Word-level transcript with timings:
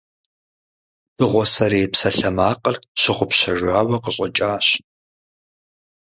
Дыгъуасэрей 1.17 1.87
псалъэмакъыр 1.91 2.75
щыгъупщэжауэ 3.01 3.97
къыщӏэкӏащ. 4.03 4.67